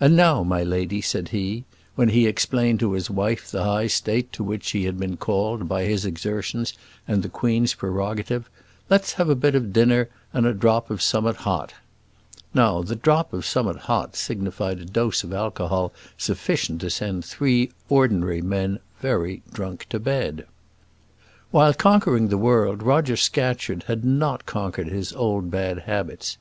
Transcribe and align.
"And 0.00 0.16
now, 0.16 0.42
my 0.42 0.64
lady," 0.64 1.00
said 1.00 1.28
he, 1.28 1.62
when 1.94 2.08
he 2.08 2.26
explained 2.26 2.80
to 2.80 2.94
his 2.94 3.08
wife 3.08 3.48
the 3.52 3.62
high 3.62 3.86
state 3.86 4.32
to 4.32 4.42
which 4.42 4.64
she 4.64 4.82
had 4.82 4.98
been 4.98 5.16
called 5.16 5.68
by 5.68 5.84
his 5.84 6.04
exertions 6.04 6.72
and 7.06 7.22
the 7.22 7.28
Queen's 7.28 7.72
prerogative, 7.72 8.50
"let's 8.90 9.12
have 9.12 9.28
a 9.28 9.36
bit 9.36 9.54
of 9.54 9.72
dinner, 9.72 10.08
and 10.32 10.44
a 10.44 10.52
drop 10.52 10.90
of 10.90 11.00
som'at 11.00 11.36
hot." 11.36 11.72
Now 12.52 12.82
the 12.82 12.96
drop 12.96 13.32
of 13.32 13.46
som'at 13.46 13.82
hot 13.82 14.16
signified 14.16 14.80
a 14.80 14.84
dose 14.84 15.22
of 15.22 15.32
alcohol 15.32 15.92
sufficient 16.18 16.80
to 16.80 16.90
send 16.90 17.24
three 17.24 17.70
ordinary 17.88 18.42
men 18.42 18.80
very 18.98 19.42
drunk 19.52 19.86
to 19.90 20.00
bed. 20.00 20.46
While 21.52 21.74
conquering 21.74 22.26
the 22.26 22.36
world 22.38 22.82
Roger 22.82 23.14
Scatcherd 23.16 23.84
had 23.84 24.04
not 24.04 24.46
conquered 24.46 24.88
his 24.88 25.12
old 25.12 25.48
bad 25.52 25.82
habits. 25.82 26.38